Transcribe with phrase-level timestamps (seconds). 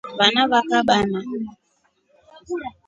[0.19, 1.19] Vana va kabana.